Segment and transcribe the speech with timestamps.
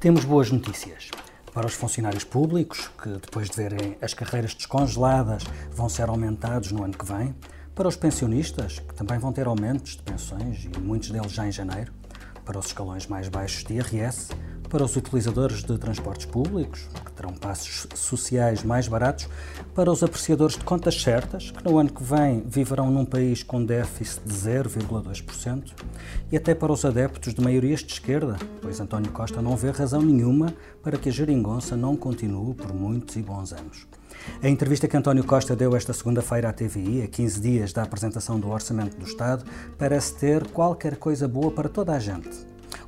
[0.00, 1.10] Temos boas notícias.
[1.52, 6.82] Para os funcionários públicos, que depois de verem as carreiras descongeladas vão ser aumentados no
[6.82, 7.34] ano que vem.
[7.74, 11.52] Para os pensionistas, que também vão ter aumentos de pensões e muitos deles já em
[11.52, 11.92] janeiro.
[12.46, 14.30] Para os escalões mais baixos de IRS
[14.70, 19.28] para os utilizadores de transportes públicos, que terão passos sociais mais baratos,
[19.74, 23.62] para os apreciadores de contas certas, que no ano que vem viverão num país com
[23.62, 25.72] déficit de 0,2%,
[26.32, 30.00] e até para os adeptos de maiorias de esquerda, pois António Costa não vê razão
[30.00, 33.86] nenhuma para que a geringonça não continue por muitos e bons anos.
[34.42, 38.40] A entrevista que António Costa deu esta segunda-feira à TVI, a 15 dias da apresentação
[38.40, 39.44] do Orçamento do Estado,
[39.76, 42.30] parece ter qualquer coisa boa para toda a gente.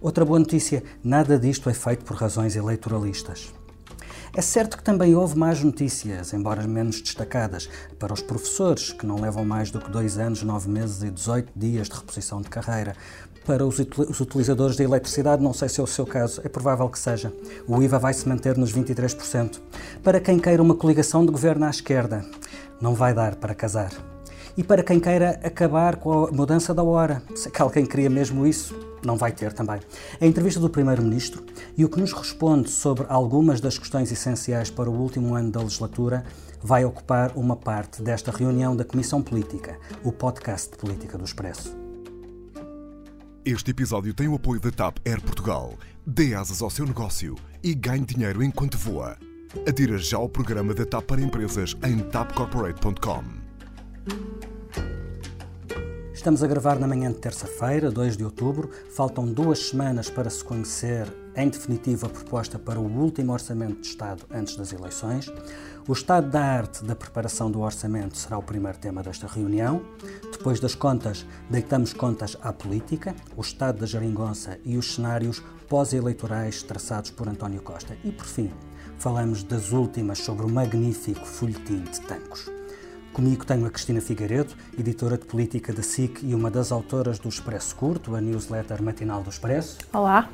[0.00, 3.52] Outra boa notícia: nada disto é feito por razões eleitoralistas.
[4.34, 7.68] É certo que também houve más notícias, embora menos destacadas,
[7.98, 11.52] para os professores, que não levam mais do que dois anos, nove meses e 18
[11.54, 12.96] dias de reposição de carreira.
[13.44, 16.98] Para os utilizadores de eletricidade, não sei se é o seu caso, é provável que
[16.98, 17.30] seja.
[17.68, 19.60] O IVA vai se manter nos 23%.
[20.02, 22.24] Para quem queira uma coligação de governo à esquerda,
[22.80, 23.92] não vai dar para casar.
[24.56, 28.46] E para quem queira acabar com a mudança da hora, se é alguém queria mesmo
[28.46, 29.80] isso, não vai ter também.
[30.20, 31.44] A entrevista do Primeiro-Ministro
[31.76, 35.60] e o que nos responde sobre algumas das questões essenciais para o último ano da
[35.60, 36.24] legislatura
[36.62, 41.76] vai ocupar uma parte desta reunião da Comissão Política, o podcast de política do Expresso.
[43.44, 45.74] Este episódio tem o apoio da TAP Air Portugal.
[46.06, 49.16] Dê asas ao seu negócio e ganhe dinheiro enquanto voa.
[49.66, 54.51] Adira já ao programa da TAP para empresas em tapcorporate.com.
[56.22, 58.70] Estamos a gravar na manhã de terça-feira, 2 de outubro.
[58.94, 63.88] Faltam duas semanas para se conhecer, em definitivo, a proposta para o último Orçamento de
[63.88, 65.26] Estado antes das eleições.
[65.88, 69.82] O estado da arte da preparação do orçamento será o primeiro tema desta reunião.
[70.30, 76.62] Depois das contas, deitamos contas à política, o estado da geringonça e os cenários pós-eleitorais
[76.62, 77.96] traçados por António Costa.
[78.04, 78.48] E, por fim,
[78.96, 82.61] falamos das últimas sobre o magnífico folhetim de Tancos.
[83.12, 87.28] Comigo tenho a Cristina Figueiredo, editora de política da SIC e uma das autoras do
[87.28, 89.76] Expresso Curto, a newsletter matinal do Expresso.
[89.92, 90.30] Olá.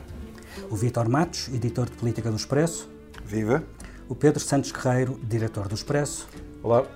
[0.71, 2.89] O Vítor Matos, editor de política do Expresso.
[3.25, 3.65] Viva.
[4.09, 6.29] O Pedro Santos Guerreiro, diretor do Expresso.
[6.63, 6.87] Olá.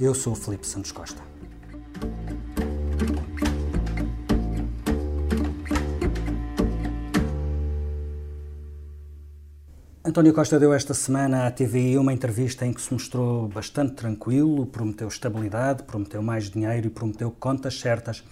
[0.00, 1.20] Eu sou o Felipe Santos Costa.
[10.12, 14.66] António Costa deu esta semana à TVI uma entrevista em que se mostrou bastante tranquilo,
[14.66, 18.22] prometeu estabilidade, prometeu mais dinheiro e prometeu contas certas,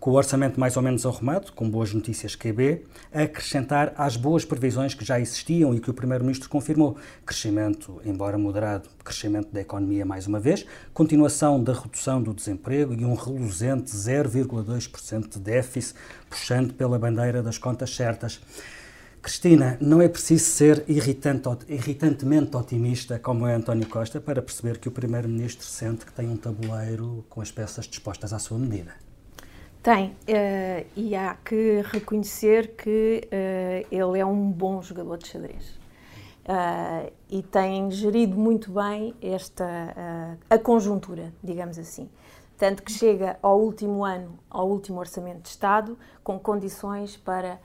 [0.00, 4.46] com o orçamento mais ou menos arrumado, com boas notícias QB, a acrescentar às boas
[4.46, 6.96] previsões que já existiam e que o Primeiro-Ministro confirmou.
[7.26, 10.64] Crescimento, embora moderado, crescimento da economia mais uma vez,
[10.94, 15.98] continuação da redução do desemprego e um reluzente 0,2% de déficit,
[16.30, 18.40] puxando pela bandeira das contas certas.
[19.26, 24.86] Cristina, não é preciso ser irritante, irritantemente otimista como é António Costa para perceber que
[24.86, 28.94] o Primeiro-Ministro sente que tem um tabuleiro com as peças dispostas à sua medida.
[29.82, 35.70] Tem, uh, e há que reconhecer que uh, ele é um bom jogador de xadrez.
[36.46, 42.08] Uh, e tem gerido muito bem esta a conjuntura, digamos assim.
[42.56, 47.58] Tanto que chega ao último ano, ao último orçamento de Estado, com condições para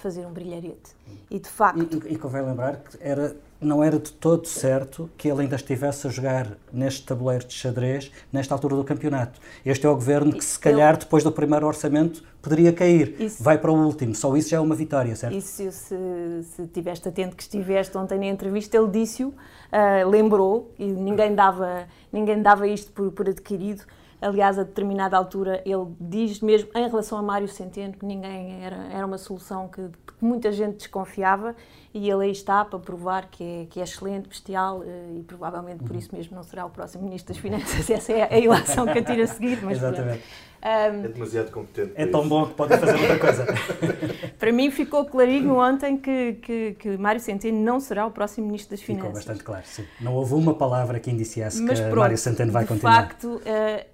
[0.00, 0.96] fazer um brilharete.
[1.30, 1.80] E de facto.
[1.80, 5.56] E, e, e convém lembrar que era, não era de todo certo que ele ainda
[5.56, 9.38] estivesse a jogar neste tabuleiro de xadrez nesta altura do campeonato.
[9.64, 10.98] Este é o governo que, se calhar, ele...
[10.98, 13.14] depois do primeiro orçamento, poderia cair.
[13.20, 13.42] Isso...
[13.42, 14.14] Vai para o último.
[14.14, 15.36] Só isso já é uma vitória, certo?
[15.36, 20.86] Isso, se, se tiveste atento que estiveste ontem na entrevista, ele disse-o, uh, lembrou, e
[20.86, 23.84] ninguém dava, ninguém dava isto por, por adquirido
[24.20, 28.76] Aliás, a determinada altura, ele diz mesmo, em relação a Mário Centeno, que ninguém era,
[28.92, 31.56] era uma solução que, que muita gente desconfiava
[31.92, 35.82] e ele aí está para provar que é, que é excelente, bestial eh, e provavelmente
[35.82, 37.88] por isso mesmo não será o próximo Ministro das Finanças.
[37.90, 39.60] Essa é a ilação que atira a seguir.
[39.62, 40.22] Mas, Exatamente.
[40.62, 41.92] Um, é demasiado competente.
[41.94, 43.46] É tão bom que pode fazer outra coisa.
[44.38, 48.76] para mim ficou clarinho ontem que, que, que Mário Centeno não será o próximo Ministro
[48.76, 49.08] das Finanças.
[49.08, 49.86] Ficou bastante claro, sim.
[50.00, 52.92] Não houve uma palavra que indiciasse Mas que pronto, Mário Centeno vai continuar.
[52.92, 53.40] De facto, uh,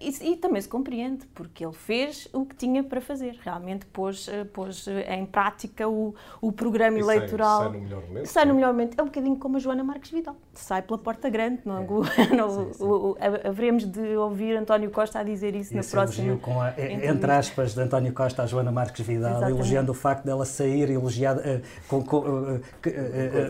[0.01, 3.39] e, e, também se compreende, porque ele fez o que tinha para fazer.
[3.45, 7.71] Realmente pôs, uh, pôs em prática o, o programa e eleitoral.
[7.71, 8.27] Sai no melhor momento.
[8.27, 8.99] Sai no melhor momento.
[8.99, 10.37] É um bocadinho como a Joana Marques Vidal.
[10.55, 11.61] Sai pela porta grande.
[11.65, 11.87] Não, é.
[12.35, 12.85] não, sim, sim.
[12.85, 16.37] O, o, haveremos de ouvir António Costa a dizer isso Esse na próxima.
[16.39, 19.57] Com a, entre aspas, de António Costa a Joana Marques Vidal, Exatamente.
[19.57, 22.61] elogiando o facto de ela sair elogiada, uh, com, com, uh,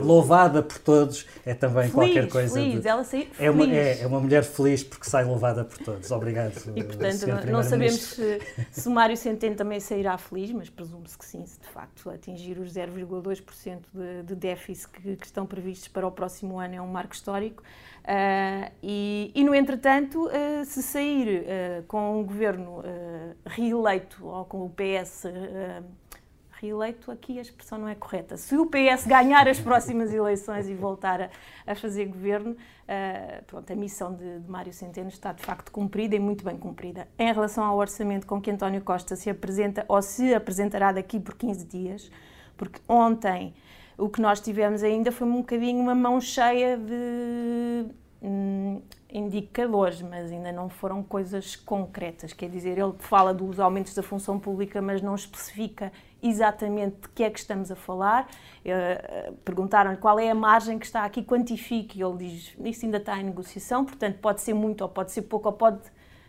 [0.01, 2.55] louvada por todos, é também feliz, qualquer coisa.
[2.55, 5.79] Feliz, de, ela sair é uma, é, é, uma mulher feliz porque sai louvada por
[5.79, 6.11] todos.
[6.11, 6.53] Obrigado.
[6.75, 8.41] E portanto, não, não sabemos se,
[8.71, 12.59] se o Mário Centeno também sairá feliz, mas presume-se que sim, se de facto atingir
[12.59, 16.89] os 0,2% de, de déficit que, que, estão previstos para o próximo ano é um
[16.89, 17.63] marco histórico.
[18.03, 22.83] Uh, e, e, no entretanto, uh, se sair uh, com um governo
[23.47, 25.27] reeleito ou com o PS
[26.61, 28.37] reeleito, aqui a expressão não é correta.
[28.37, 31.31] Se o PS ganhar as próximas eleições e voltar a,
[31.67, 36.17] a fazer governo, uh, pronto, a missão de, de, Mário Centeno está de facto cumprida
[36.17, 37.09] e muito bem cumprida.
[37.19, 41.35] Em relação ao orçamento com que António Costa se apresenta ou se apresentará daqui por
[41.35, 42.11] 15 dias,
[42.57, 43.55] porque ontem
[43.99, 47.87] o que nós tivemos ainda foi um bocadinho uma mão cheia de
[48.23, 52.33] hum, indicadores, mas ainda não foram coisas concretas.
[52.33, 55.91] Quer dizer, ele fala dos aumentos da função pública, mas não especifica
[56.23, 58.29] exatamente de que é que estamos a falar.
[58.65, 62.99] Uh, Perguntaram-lhe qual é a margem que está aqui, quantifique, e ele diz, isso ainda
[62.99, 65.81] está em negociação, portanto pode ser muito ou pode ser pouco ou pode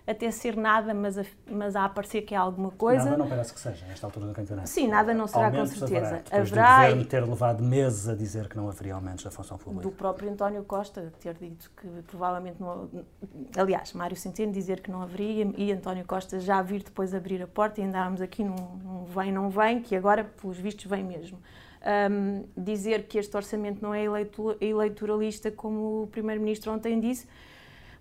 [0.08, 3.04] até ser nada, mas a, mas a aparecer que é alguma coisa.
[3.04, 4.70] Nada não parece que seja, nesta altura do campeonato.
[4.70, 6.24] Sim, nada não será aumentos com certeza.
[6.32, 9.58] Haverá, haverá do governo ter levado meses a dizer que não haveria aumentos da função
[9.58, 9.84] pública.
[9.84, 12.90] Do próprio António Costa ter dito que provavelmente não.
[13.58, 17.48] Aliás, Mário Centeno dizer que não haveria e António Costa já vir depois abrir a
[17.48, 21.38] porta e andarmos aqui num, num vem, não vem, que agora, pelos vistos, vem mesmo.
[22.10, 24.04] Um, dizer que este orçamento não é
[24.60, 27.28] eleitoralista, como o Primeiro-Ministro ontem disse,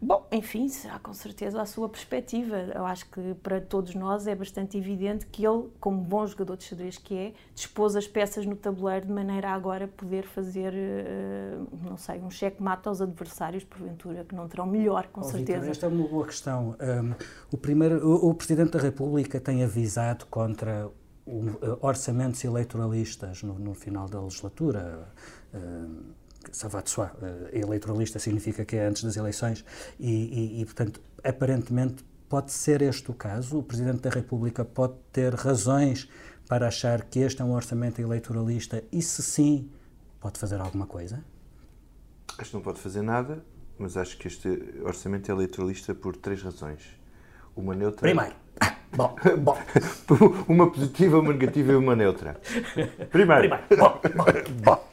[0.01, 2.57] Bom, enfim, será com certeza a sua perspectiva.
[2.75, 6.65] Eu acho que para todos nós é bastante evidente que ele, como bom jogador de
[6.65, 11.57] xadrez que é, dispôs as peças no tabuleiro de maneira a agora poder fazer, eh,
[11.83, 15.61] não sei, um cheque-mate aos adversários, porventura, que não terão melhor, com oh, certeza.
[15.61, 16.77] Victor, esta é uma boa questão.
[16.81, 17.15] Um,
[17.51, 20.91] o, primeiro, o, o Presidente da República tem avisado contra
[21.27, 25.09] eh, orçamentos eleitoralistas no, no final da legislatura.
[25.55, 29.65] Um, ça va de soi, eh, eleitoralista significa que é antes das eleições
[29.99, 33.59] e, e, e, portanto, aparentemente pode ser este o caso.
[33.59, 36.09] O Presidente da República pode ter razões
[36.49, 39.71] para achar que este é um orçamento eleitoralista e, se sim,
[40.21, 41.25] pode fazer alguma coisa?
[42.39, 43.45] Acho que não pode fazer nada,
[43.79, 44.49] mas acho que este
[44.83, 46.83] orçamento é eleitoralista por três razões.
[47.57, 48.03] Uma neutra.
[48.03, 48.35] Primeiro.
[48.97, 49.59] Bom, bom.
[50.49, 52.41] uma positiva, uma negativa e uma neutra.
[53.11, 53.43] Primeiro.
[53.43, 53.59] Primeiro.
[53.77, 54.01] Bom,
[54.63, 54.89] bom.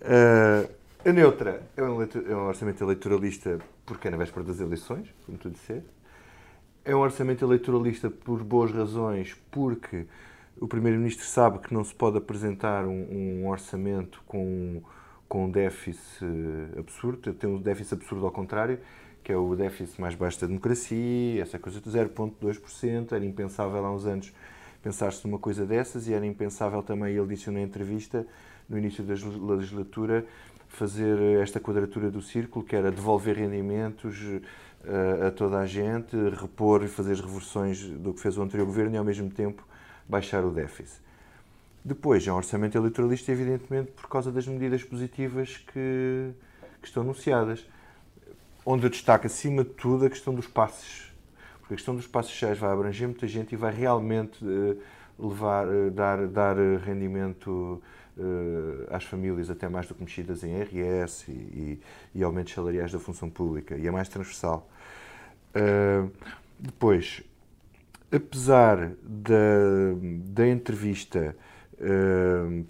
[0.00, 0.70] Uh,
[1.04, 5.36] a neutra é um, é um, orçamento eleitoralista porque é na véspera das eleições, como
[5.36, 5.90] tu disseste.
[6.82, 10.06] É um orçamento eleitoralista por boas razões, porque
[10.58, 14.82] o Primeiro-Ministro sabe que não se pode apresentar um, um orçamento com,
[15.28, 16.24] com um déficit
[16.78, 18.78] absurdo, tem um déficit absurdo ao contrário,
[19.28, 23.12] que é o déficit mais baixo da democracia, essa coisa de 0,2%.
[23.12, 24.32] Era impensável há uns anos
[24.82, 28.26] pensar-se numa coisa dessas e era impensável também, ele disse na entrevista,
[28.66, 29.12] no início da
[29.54, 30.24] legislatura,
[30.68, 36.82] fazer esta quadratura do círculo, que era devolver rendimentos uh, a toda a gente, repor
[36.82, 39.62] e fazer as reversões do que fez o anterior governo e, ao mesmo tempo,
[40.08, 41.02] baixar o déficit.
[41.84, 46.30] Depois, é um orçamento eleitoralista, evidentemente, por causa das medidas positivas que,
[46.80, 47.66] que estão anunciadas
[48.70, 51.10] onde eu destaco acima de tudo a questão dos passes.
[51.58, 54.78] Porque a questão dos passes cheios vai abranger muita gente e vai realmente uh,
[55.18, 57.82] levar, uh, dar, dar rendimento
[58.18, 61.80] uh, às famílias até mais do que mexidas em RS e, e,
[62.16, 63.74] e, aumentos salariais da função pública.
[63.74, 64.68] E é mais transversal.
[66.58, 67.22] depois,
[68.12, 69.34] apesar da,
[70.26, 71.34] da entrevista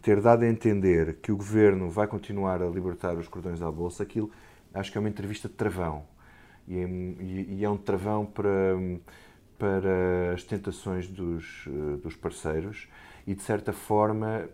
[0.02, 4.05] ter dado a entender que o governo vai continuar a libertar os cordões à bolsa,
[4.05, 4.31] aquilo
[4.75, 6.04] acho que é uma entrevista de travão.
[6.66, 6.87] E é,
[7.48, 8.76] e é um travão para,
[9.58, 12.88] para as tentações dos, eh, dos parceiros
[13.26, 14.48] e, de certa forma,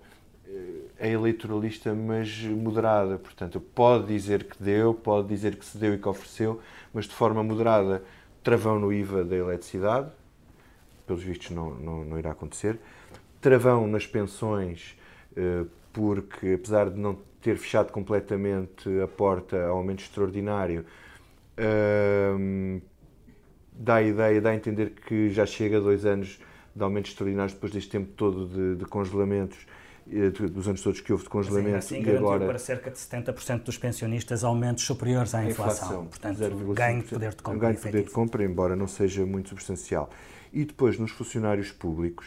[0.47, 3.19] eh, é eleitoralista, mas moderada.
[3.19, 6.61] Portanto, pode dizer que deu, pode dizer que se deu e que ofereceu,
[6.93, 8.03] mas de forma moderada.
[8.43, 10.11] Travão no IVA da eletricidade,
[11.07, 12.79] pelos vistos não, não, não irá acontecer.
[13.41, 14.97] Travão nas pensões,
[15.37, 20.87] eh, porque apesar de não ter fechado completamente a porta ao aumento extraordinário,
[22.39, 22.81] hum,
[23.71, 26.41] dá a ideia, dá a entender que já chega a dois anos
[26.75, 29.67] de aumentos extraordinários depois deste tempo todo de, de congelamentos,
[30.11, 31.77] eh, dos anos todos que houve de congelamento.
[31.77, 36.05] Assim, e agora para cerca de 70% dos pensionistas aumentos superiores à inflação.
[36.05, 37.61] inflação Portanto, ganho de poder de compra.
[37.61, 40.09] Ganho de poder de compra, embora não seja muito substancial.
[40.51, 42.27] E depois, nos funcionários públicos,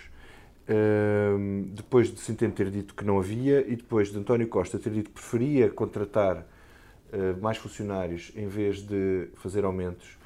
[1.72, 5.10] depois de Centeno ter dito que não havia e depois de António Costa ter dito
[5.10, 10.18] que preferia contratar uh, mais funcionários em vez de fazer aumentos,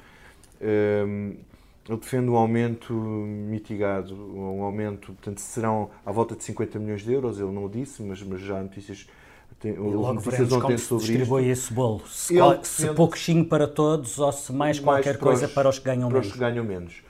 [1.88, 7.12] eu defendo um aumento mitigado, um aumento, portanto, serão à volta de 50 milhões de
[7.12, 9.08] euros, ele não o disse, mas, mas já há notícias
[9.58, 11.52] tem, logo notícias ontem sobre distribui isto.
[11.52, 12.02] esse bolo.
[12.08, 15.84] Se, qual, se pouquinho para todos ou se mais, mais qualquer coisa para os que
[15.84, 16.26] ganham para menos.
[16.26, 17.02] Para os que ganham menos.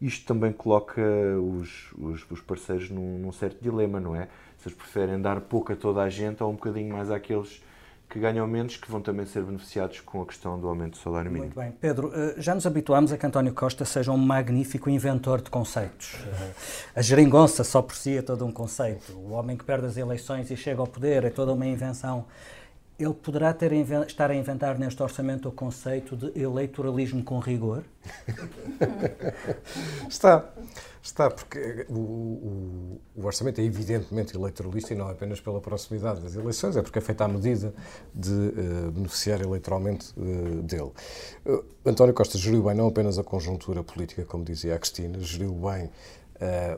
[0.00, 1.02] Isto também coloca
[1.40, 4.28] os, os, os parceiros num, num, certo dilema, não é?
[4.58, 7.62] Se eles preferem dar pouco a toda a gente ou um bocadinho mais àqueles
[8.08, 11.30] que ganham menos, que vão também ser beneficiados com a questão do aumento do salário
[11.30, 11.52] mínimo.
[11.54, 11.72] Muito bem.
[11.78, 16.16] Pedro, eh, já nos habituámos a que António Costa seja um magnífico inventor de conceitos.
[16.26, 16.52] Eh,
[16.96, 19.12] a geringonça só por si é todo um conceito.
[19.12, 22.24] O homem que perde as eleições e chega ao poder é toda uma invenção.
[22.98, 23.72] Ele poderá ter,
[24.06, 27.84] estar a inventar neste orçamento o conceito de eleitoralismo com rigor?
[30.08, 30.52] Está.
[31.00, 36.34] Está, porque o, o, o, orçamento é evidentemente eleitoralista e não apenas pela proximidade das
[36.34, 37.72] eleições, é porque é feita à medida
[38.14, 40.90] de uh, beneficiar eleitoralmente uh, dele.
[41.46, 45.52] Uh, António Costa geriu bem não apenas a conjuntura política, como dizia a Cristina, geriu
[45.52, 45.88] bem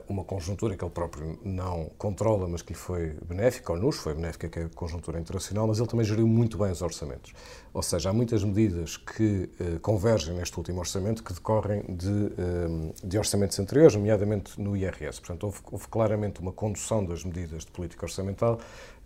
[0.09, 4.14] uma conjuntura que ele próprio não controla, mas que lhe foi benéfica, ou nos foi
[4.14, 7.33] benéfica, que é a conjuntura internacional, mas ele também geriu muito bem os orçamentos.
[7.73, 12.95] Ou seja, há muitas medidas que uh, convergem neste último orçamento que decorrem de, uh,
[13.05, 15.21] de orçamentos anteriores, nomeadamente no IRS.
[15.21, 18.59] Portanto, houve, houve, claramente uma condução das medidas de política orçamental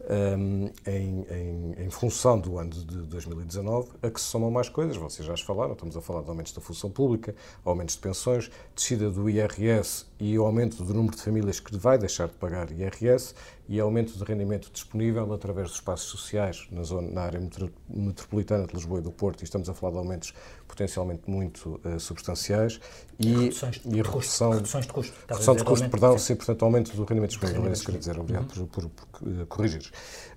[0.09, 4.97] um, em, em, em, função do ano de 2019, a que se somam mais coisas.
[4.97, 7.35] Vocês já as falaram, estamos a falar de aumentos da função pública,
[7.65, 12.29] aumentos de pensões, descida do IRS e aumento do número de famílias que vai deixar
[12.29, 13.35] de pagar IRS
[13.69, 17.41] e aumento de rendimento disponível através dos espaços sociais na, zona, na área
[17.89, 20.35] metropolitana de Lisboa e do Porto, e estamos a falar de aumentos
[20.67, 22.81] potencialmente muito uh, substanciais,
[23.19, 25.15] e, reduções, e redução, reduções de custo.
[25.29, 28.19] Redução de custo, perdão, sim, portanto, aumento do rendimento disponível, é isso que queria dizer,
[28.19, 28.67] obrigado uhum.
[28.67, 29.91] por, por, por uh, corrigir.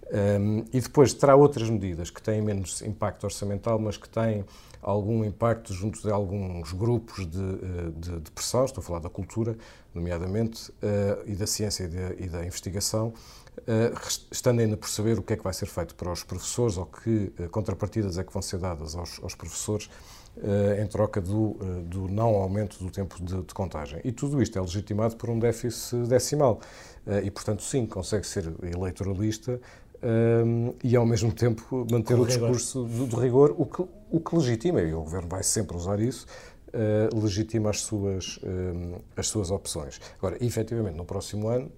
[0.10, 4.46] Um, e depois terá outras medidas que têm menos impacto orçamental, mas que têm
[4.82, 9.10] algum impacto junto de alguns grupos de, eh, de, de pressão, estou a falar da
[9.10, 9.58] cultura,
[9.94, 13.08] nomeadamente, uh, e da ciência e, de, e da investigação,
[13.58, 16.78] uh, estando ainda por saber o que é que vai ser feito para os professores
[16.78, 19.90] ou que uh, contrapartidas é que vão ser dadas aos, aos professores
[20.82, 24.00] em troca do, do, não aumento do tempo de, de, contagem.
[24.04, 26.60] E tudo isto é legitimado por um déficit decimal.
[27.24, 29.60] e, portanto, sim, consegue ser eleitoralista
[30.84, 34.36] e ao mesmo tempo manter Com o discurso do, do, rigor, o que, o que
[34.36, 36.28] legitima, e o Governo vai sempre usar isso,
[37.14, 38.40] legitima as suas,
[39.16, 40.00] as suas opções.
[40.20, 41.72] Agora, efetivamente, no próximo ano,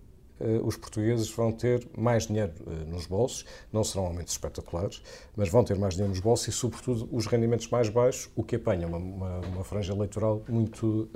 [0.64, 5.02] os portugueses vão ter mais dinheiro uh, nos bolsos, não serão aumentos espetaculares,
[5.36, 8.56] mas vão ter mais dinheiro nos bolsos e, sobretudo, os rendimentos mais baixos, o que
[8.56, 11.10] apanha uma, uma, uma franja eleitoral muito,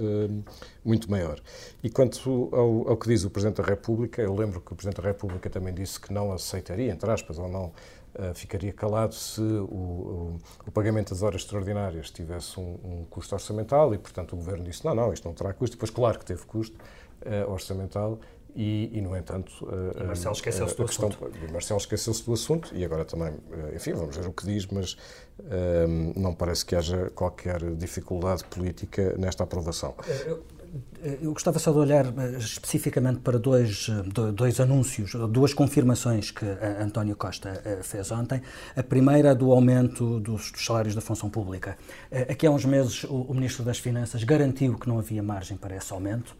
[0.84, 1.40] muito maior.
[1.84, 5.02] E quanto ao, ao, que diz o Presidente da República, eu lembro que o Presidente
[5.02, 7.72] da República também disse que não aceitaria, entre aspas, ou não
[8.36, 13.94] ficaria calado se o, o, o, pagamento das horas extraordinárias tivesse um, um, custo orçamental
[13.94, 15.76] e, portanto, o Governo disse não, não, isto não terá custo.
[15.76, 16.78] Depois, claro que teve custo
[17.48, 18.20] orçamental
[18.56, 21.52] e, e, no entanto, uh, Marcelo esqueceu-se do questão, assunto.
[21.52, 23.34] Marcelo esqueceu-se do assunto e agora também,
[23.76, 24.98] enfim, vamos ver o que diz, mas
[26.16, 29.96] não parece que haja qualquer dificuldade política nesta aprovação.
[30.26, 30.44] Eu,
[31.22, 36.46] eu gostava só de olhar eh, especificamente para dois, eh, dois anúncios, duas confirmações que
[36.80, 38.42] António Costa eh, fez ontem.
[38.76, 41.78] A primeira do aumento dos, salários da função pública.
[42.30, 45.92] Aqui há uns meses o Ministro das Finanças garantiu que não havia margem para esse
[45.94, 46.36] aumento.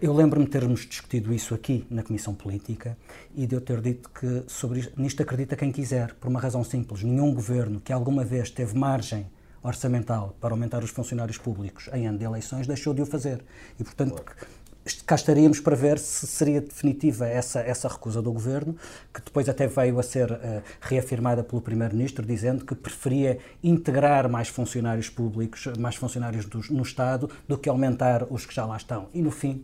[0.00, 2.96] Eu lembro-me de termos discutido isso aqui na Comissão Política
[3.34, 7.02] e de eu ter dito que sobre nisto acredita quem quiser, por uma razão simples.
[7.02, 9.26] Nenhum governo que alguma vez teve margem
[9.62, 13.44] orçamental para aumentar os funcionários públicos em ano de eleições deixou de o fazer.
[13.78, 14.24] E, portanto,
[15.04, 18.74] cá estaríamos para ver se seria definitiva essa, essa recusa do governo,
[19.12, 24.48] que depois até veio a ser uh, reafirmada pelo primeiro-ministro, dizendo que preferia integrar mais
[24.48, 29.08] funcionários públicos, mais funcionários do, no Estado, do que aumentar os que já lá estão.
[29.12, 29.62] E no fim,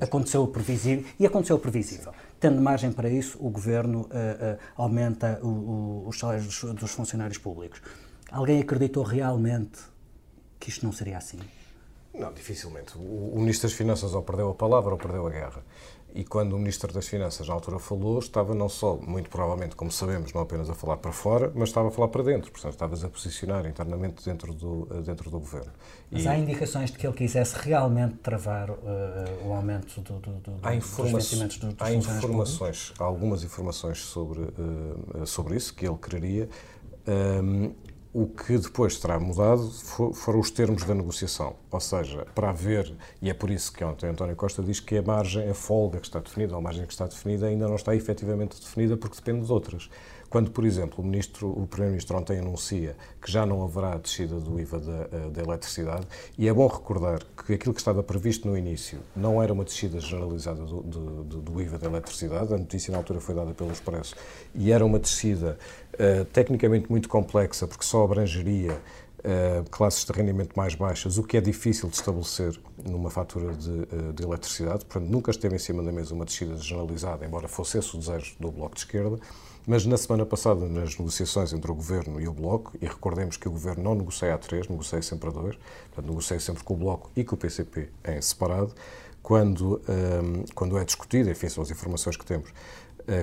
[0.00, 2.12] aconteceu o previsível, e aconteceu o previsível.
[2.38, 6.90] Tendo margem para isso, o governo uh, uh, aumenta o, o, os salários dos, dos
[6.92, 7.80] funcionários públicos.
[8.30, 9.78] Alguém acreditou realmente
[10.58, 11.38] que isto não seria assim?
[12.12, 12.96] Não, dificilmente.
[12.96, 15.64] O, Ministro das Finanças ou perdeu a palavra ou perdeu a guerra.
[16.14, 19.90] E quando o Ministro das Finanças, na altura, falou, estava não só, muito provavelmente, como
[19.90, 22.50] sabemos, não apenas a falar para fora, mas estava a falar para dentro.
[22.50, 25.72] Portanto, estavas a posicionar internamente dentro do, dentro do Governo.
[26.10, 26.28] Mas e...
[26.28, 28.76] há indicações de que ele quisesse realmente travar uh,
[29.44, 33.44] o aumento do, do, do, há informa dos vencimentos dos, dos Há informações, há algumas
[33.44, 36.48] informações sobre, uh, sobre isso, que ele quereria.
[37.06, 37.72] Um,
[38.12, 39.70] o que depois terá mudado
[40.12, 41.54] foram os termos da negociação.
[41.70, 45.02] Ou seja, para haver, e é por isso que ontem António Costa diz que a
[45.02, 48.60] margem, a folga que está definida, a margem que está definida, ainda não está efetivamente
[48.60, 49.88] definida porque depende de outras.
[50.30, 54.60] Quando, por exemplo, o, ministro, o Primeiro-Ministro ontem anuncia que já não haverá descida do
[54.60, 56.06] IVA da, eh, da, eletricidade,
[56.38, 59.98] e é bom recordar que aquilo que estava previsto no início não era uma descida
[59.98, 64.14] generalizada do, do, do IVA da eletricidade, a notícia na altura foi dada pelo Expresso,
[64.54, 65.58] e era uma descida
[66.00, 68.80] uh, tecnicamente muito complexa, porque só abrangeria
[69.20, 73.68] Uh, classes de rendimento mais baixas, o que é difícil de estabelecer numa fatura de,
[73.68, 74.82] uh, de, eletricidade.
[74.86, 78.34] Portanto, nunca esteve em cima da mesa uma descida generalizada, embora fosse esse o desejo
[78.40, 79.18] do Bloco de Esquerda.
[79.66, 83.46] Mas na semana passada, nas negociações entre o Governo e o Bloco, e recordemos que
[83.46, 85.56] o Governo não negocia a três, negocia sempre a dois,
[85.88, 88.72] portanto, negocia sempre com o Bloco e com o PCP em separado,
[89.22, 92.50] quando, um, ehm, quando é discutido, enfim, são as informações que temos,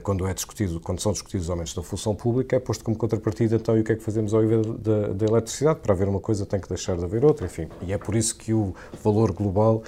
[0.04, 3.56] quando é discutido, quando são discutidos os aumentos da função pública, é posto como contrapartida,
[3.56, 5.80] então, e o que é que fazemos ao IVA da, da eletricidade?
[5.80, 7.68] Para haver uma coisa tem que deixar de haver outra, enfim.
[7.82, 9.84] E é por isso que o valor global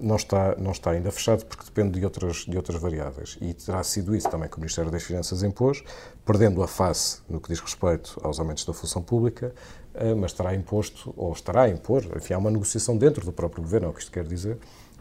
[0.00, 3.38] não, está, não está ainda fechado porque depende de outras, de outras variáveis.
[3.40, 5.82] E terá sido isso também que o Ministério das Finanças impôs,
[6.24, 9.54] perdendo a face no que diz respeito aos aumentos da função pública,
[9.94, 13.62] ah, mas estará imposto, ou estará a impor, enfim, há uma negociação dentro do próprio
[13.62, 14.58] Governo, é o que isto quer dizer,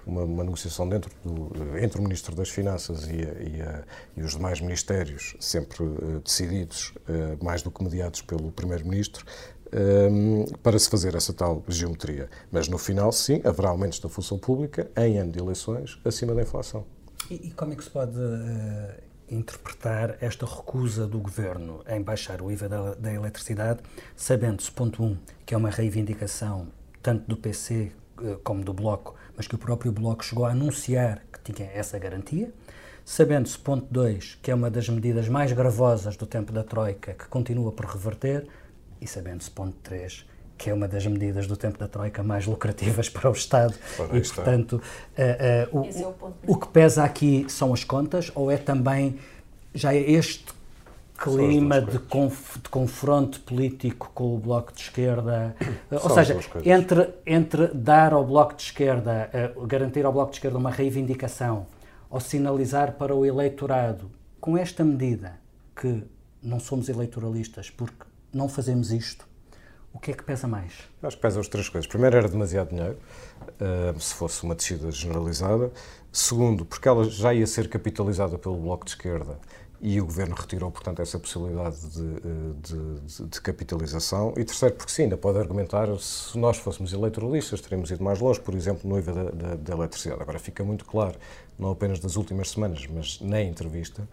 [0.07, 3.83] uma, uma negociação dentro do, entre o Ministro das Finanças e, a, e, a,
[4.15, 9.25] e os demais ministérios, sempre uh, decididos, uh, mais do que mediados pelo Primeiro-Ministro,
[10.09, 12.29] um, para se fazer essa tal geometria.
[12.49, 16.41] Mas no final, sim, haverá aumentos da função pública em ano de eleições acima da
[16.41, 16.85] inflação.
[17.29, 18.93] E, e como é que se pode uh,
[19.29, 23.81] interpretar esta recusa do governo em baixar o IVA da, da eletricidade,
[24.15, 26.69] sabendo-se, ponto 1, um, que é uma reivindicação
[27.01, 27.91] tanto do PC
[28.43, 32.51] como do Bloco, mas que o próprio Bloco chegou a anunciar que tinha essa garantia?
[33.05, 37.25] Sabendo-se, ponto 2, que é uma das medidas mais gravosas do tempo da Troika, que
[37.27, 38.45] continua por reverter,
[38.99, 40.25] e sabendo-se, ponto 3,
[40.57, 43.73] que é uma das medidas do tempo da Troika mais lucrativas para o Estado.
[44.11, 48.51] e, portanto, uh, uh, o, é o, o, que pesa aqui são as contas ou
[48.51, 49.17] é também
[49.73, 50.56] já é este
[51.17, 55.55] clima de, conf, de, confronto político com o Bloco de Esquerda?
[55.91, 60.57] Ou seja, entre, entre dar ao Bloco de Esquerda, uh, garantir ao Bloco de Esquerda
[60.57, 61.65] uma reivindicação
[62.09, 64.09] ou sinalizar para o eleitorado
[64.39, 65.39] com esta medida
[65.75, 66.03] que
[66.41, 69.27] não somos eleitoralistas porque não fazemos isto,
[69.93, 70.73] o que é que pesa mais?
[71.01, 71.87] Acho que pesa as três coisas.
[71.87, 72.97] Primeiro, era demasiado dinheiro,
[73.59, 75.71] uh, se fosse uma descida generalizada.
[76.11, 79.39] Segundo, porque ela já ia ser capitalizada pelo Bloco de Esquerda
[79.79, 84.33] e o Governo retirou, portanto, essa possibilidade de, eh, de, de, de, capitalização.
[84.35, 88.39] E terceiro, porque sim, ainda pode argumentar, se nós fôssemos eleitoralistas, teríamos ido mais longe,
[88.39, 90.21] por exemplo, no IVA da, da, da eletricidade.
[90.21, 91.17] Agora, fica muito claro,
[91.59, 94.07] não apenas das últimas semanas, mas na entrevista,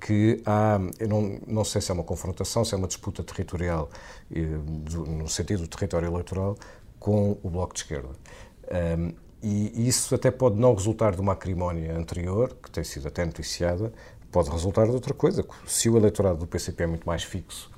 [0.00, 3.90] que há, eu não, não sei se é uma confrontação, se é uma disputa territorial,
[4.32, 6.56] eh, no sentido do território eleitoral,
[7.00, 8.10] com o Bloco de Esquerda.
[8.98, 13.24] Um, e isso até pode não resultar de uma acrimónia anterior, que tem sido até
[13.24, 13.92] noticiada,
[14.30, 15.44] pode resultar de outra coisa.
[15.66, 17.70] Se o eleitorado do PCP é muito mais fixo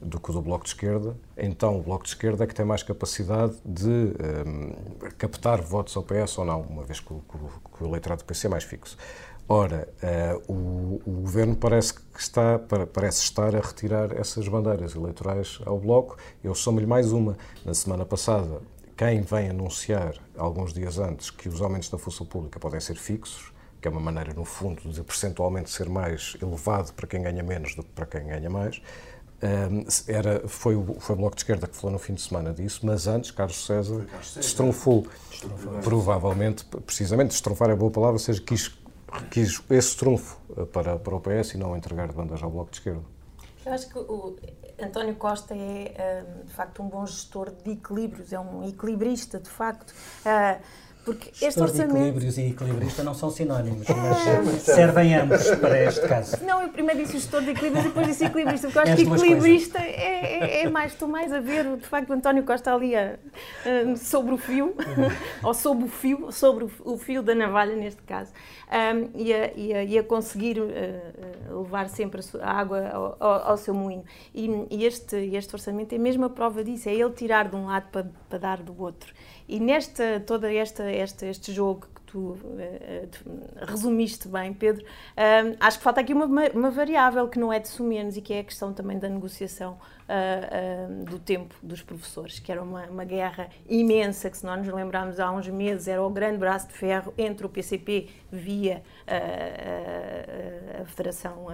[0.00, 2.64] do que o do Bloco de Esquerda, então o Bloco de Esquerda é que tem
[2.64, 7.22] mais capacidade de um, captar votos ao PS ou não, uma vez que o,
[7.76, 8.96] que o eleitorado do PC é mais fixo.
[9.46, 12.58] Ora, uh, o, o, governo parece que está,
[12.92, 16.16] parece estar a retirar essas bandeiras eleitorais ao Bloco.
[16.42, 17.36] Eu somo-lhe mais uma.
[17.62, 18.62] Na semana passada,
[18.96, 23.52] quem vem anunciar, alguns dias antes, que os aumentos da função pública podem ser fixos,
[23.84, 27.74] que é uma maneira, no fundo, de percentualmente ser mais elevado para quem ganha menos
[27.74, 28.80] do que para quem ganha mais,
[30.08, 32.80] era, foi, o, foi o Bloco de Esquerda que falou no fim de semana disso,
[32.82, 35.06] mas antes Carlos César destronfou,
[35.82, 38.74] provavelmente, precisamente, destronfar é boa palavra, ou seja, quis
[39.30, 40.38] quis esse trunfo
[40.72, 43.02] para, para o PS e não entregar de bandas ao Bloco de Esquerda?
[43.66, 44.34] Eu acho que o
[44.82, 49.94] António Costa é, de facto, um bom gestor de equilíbrios, é um equilibrista, de facto.
[51.04, 51.92] Eh, porque este orçamento...
[51.92, 56.44] de equilíbrios e equilibrista não são sinónimos, mas servem ambos para este caso.
[56.44, 59.02] Não, eu primeiro disse gestor de equilíbrios e depois disse equilibrista, porque eu acho que
[59.02, 62.96] equilibrista é, é, é, mais, estou mais a ver, de facto, o António Costa ali
[62.96, 63.16] a,
[63.64, 64.74] a, sobre o fio,
[65.42, 68.32] ou sob o fio, sobre o fio da navalha, neste caso,
[68.70, 73.56] um, e, a, e, e, a, conseguir uh, levar sempre a água ao, ao, ao
[73.56, 74.04] seu moinho.
[74.34, 77.66] E, e, este, este orçamento é mesmo a prova disso, é ele tirar de um
[77.66, 79.12] lado para, para dar do outro.
[79.48, 83.08] E nesta, toda esta, esta, este jogo que tu uh,
[83.66, 87.68] resumiste bem, Pedro, uh, acho que falta aqui uma, uma variável que não é de
[87.68, 92.50] sumenos e que é a questão também da negociação uh, do tempo dos professores, que
[92.50, 96.10] era uma, uma, guerra imensa, que se nós nos lembrarmos há uns meses era o
[96.10, 101.46] grande braço de ferro entre o PCP via a Federação,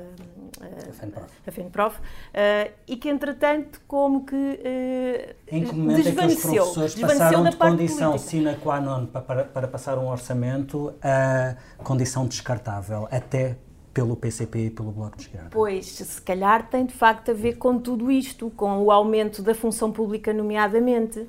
[1.47, 2.01] a FENPROF,
[2.87, 4.61] e que entretanto como que
[5.51, 8.31] em que momento desvaneceu, é que os professores passaram de condição política.
[8.31, 13.57] sine qua non para, para passar um orçamento a condição descartável, até
[13.93, 15.49] pelo PCP e pelo Bloco de Esquerda?
[15.51, 19.55] Pois, se calhar tem de facto a ver com tudo isto, com o aumento da
[19.55, 21.29] função pública, nomeadamente, uh,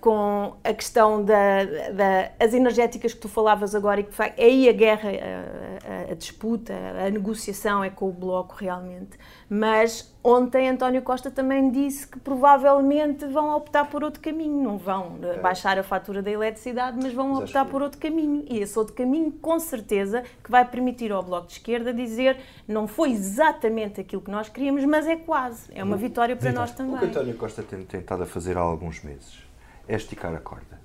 [0.00, 5.10] com a questão das da, energéticas que tu falavas agora, e que aí a guerra,
[5.10, 6.74] a, a, a disputa,
[7.06, 9.18] a negociação é com o Bloco realmente.
[9.48, 15.16] Mas ontem António Costa também disse que provavelmente vão optar por outro caminho, não vão
[15.16, 15.40] okay.
[15.40, 18.44] baixar a fatura da eletricidade, mas vão mas optar por outro caminho.
[18.48, 22.86] E esse outro caminho, com certeza, que vai permitir ao Bloco de Esquerda dizer não
[22.86, 25.70] foi exatamente aquilo que nós queríamos, mas é quase.
[25.72, 26.96] É uma vitória para nós também.
[26.96, 29.42] O que António Costa tem tentado a fazer há alguns meses
[29.88, 30.80] é esticar a corda.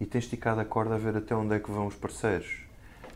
[0.00, 2.64] E tem esticado a corda a ver até onde é que vão os parceiros.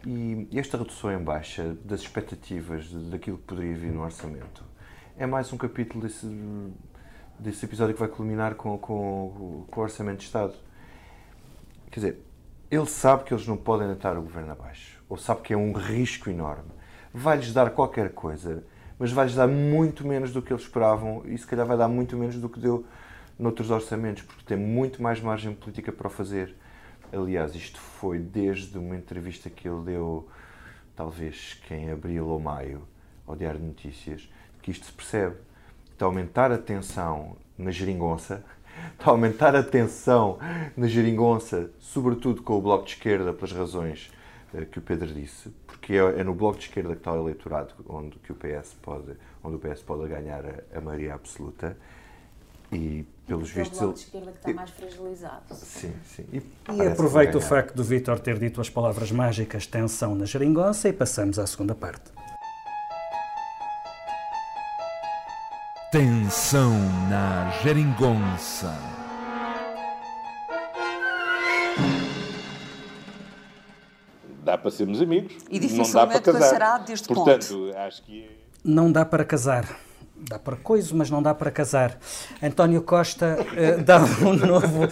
[0.06, 4.67] E esta redução em baixa das expectativas daquilo que poderia vir no orçamento
[5.18, 6.26] é mais um capítulo desse,
[7.36, 10.54] desse episódio que vai culminar com, com, com o Orçamento de Estado.
[11.90, 12.22] Quer dizer,
[12.70, 15.72] ele sabe que eles não podem deitar o governo abaixo, ou sabe que é um
[15.72, 16.70] risco enorme.
[17.12, 18.62] Vai-lhes dar qualquer coisa,
[18.96, 22.16] mas vai-lhes dar muito menos do que eles esperavam e se calhar vai dar muito
[22.16, 22.86] menos do que deu
[23.36, 26.54] noutros orçamentos, porque tem muito mais margem política para o fazer.
[27.12, 30.28] Aliás, isto foi desde uma entrevista que ele deu,
[30.94, 32.82] talvez que em abril ou maio,
[33.26, 34.28] ao Diário de Notícias,
[34.68, 35.36] que isto se percebe.
[35.92, 38.44] Está a aumentar a tensão na geringonça,
[38.92, 40.38] está a aumentar a tensão
[40.76, 44.12] na geringonça, sobretudo com o Bloco de Esquerda, pelas razões
[44.52, 47.22] uh, que o Pedro disse, porque é, é, no Bloco de Esquerda que está o
[47.22, 51.76] eleitorado onde, que o PS pode, onde o PS pode ganhar a, a maioria absoluta.
[52.70, 53.80] E, pelos é vistos.
[53.80, 55.54] É o Bloco de Esquerda que está mais fragilizado.
[55.54, 56.26] Sim, sim.
[56.30, 56.42] E,
[56.74, 60.92] e aproveito o facto do Vítor ter dito as palavras mágicas tensão na geringonça e
[60.92, 62.17] passamos à segunda parte.
[65.90, 66.74] Tensão
[67.08, 68.76] na Geringonça.
[74.44, 75.32] Dá para sermos amigos.
[75.50, 76.40] E dificilmente não dá para casar.
[76.40, 77.76] passará deste Portanto, ponto.
[77.76, 78.24] acho que.
[78.24, 78.30] É-
[78.64, 79.66] não dá para casar.
[80.28, 81.96] Dá para coisa, mas não dá para casar.
[82.42, 84.88] António Costa uh, dá um novo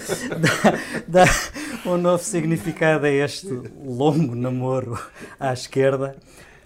[1.08, 3.48] dá, dá um novo significado a este
[3.84, 4.98] longo namoro
[5.40, 6.16] à esquerda.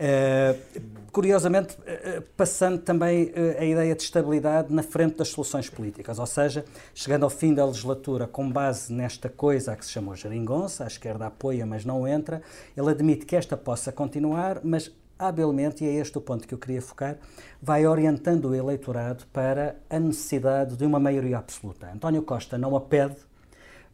[0.01, 5.69] Uh, curiosamente, eh, eh, passando também eh, a ideia de estabilidade na frente das soluções
[5.69, 10.15] políticas, ou seja, chegando ao fim da legislatura com base nesta coisa que se chamou
[10.15, 12.43] geringonça, a esquerda apoia, mas não entra,
[12.77, 16.59] ele admite que esta possa continuar, mas habilmente, e é este o ponto que eu
[16.59, 17.19] queria focar,
[17.61, 21.91] vai orientando o eleitorado para a necessidade de uma maioria absoluta.
[21.93, 23.17] António Costa não a pede,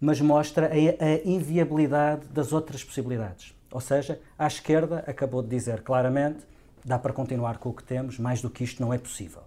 [0.00, 3.55] mas mostra a inviabilidade das outras possibilidades.
[3.76, 6.38] Ou seja, à esquerda acabou de dizer claramente
[6.82, 9.42] dá para continuar com o que temos, mais do que isto não é possível.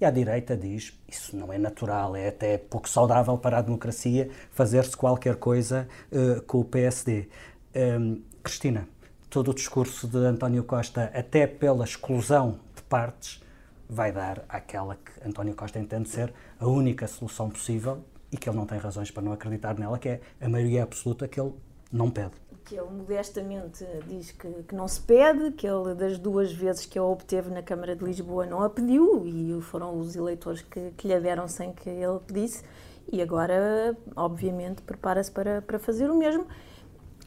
[0.00, 4.30] E à direita diz isso não é natural, é até pouco saudável para a democracia
[4.50, 7.28] fazer-se qualquer coisa uh, com o PSD.
[7.74, 8.88] Um, ehm, Cristina,
[9.28, 13.42] todo o discurso de António Costa, até pela exclusão de partes,
[13.86, 18.56] vai dar àquela que António Costa entende ser a única solução possível e que ele
[18.56, 21.52] não tem razões para não acreditar nela, que é a maioria absoluta que ele
[21.92, 26.52] não pede que ele modestamente diz que, que, não se pede, que ele das duas
[26.52, 30.62] vezes que a obteve na Câmara de Lisboa não a pediu e foram os eleitores
[30.62, 32.64] que, que lhe deram sem que ele pedisse
[33.10, 36.44] e agora, obviamente, prepara-se para, para fazer o mesmo.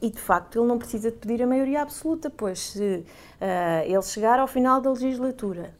[0.01, 3.05] E de facto ele não precisa de pedir a maioria absoluta, pois se
[3.41, 5.73] uh, ele chegar ao final da legislatura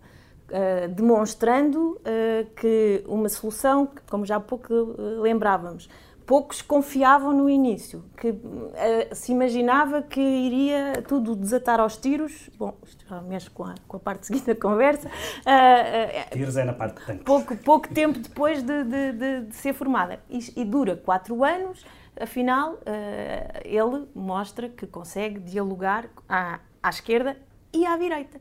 [0.49, 4.73] uh, demonstrando uh, que uma solução, como já há pouco
[5.21, 5.89] lembrávamos,
[6.29, 8.35] poucos confiavam no início, que uh,
[9.13, 12.51] se imaginava que iria tudo desatar aos tiros.
[12.55, 15.07] Bom, isto já mexe com a, com a parte seguinte da conversa.
[15.07, 17.23] Uh, uh, tiros é na parte de tanques.
[17.23, 20.19] Pouco, pouco tempo depois de, de, de, de ser formada.
[20.29, 21.83] E, e, dura quatro anos,
[22.19, 22.77] afinal,
[23.65, 27.37] ele mostra que consegue dialogar à, à esquerda
[27.73, 28.39] e à direita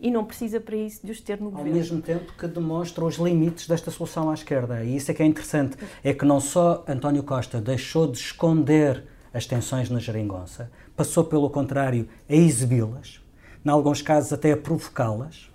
[0.00, 1.70] e não precisa para isso de os ter no governo.
[1.70, 4.82] Ao mesmo tempo que demonstra os limites desta solução à esquerda.
[4.82, 5.76] E isso é que é interessante.
[6.02, 11.48] É que não só António Costa deixou de esconder as tensões na geringonça, passou, pelo
[11.48, 13.20] contrário, a exibi-las,
[13.64, 15.50] em alguns casos até a provocá-las,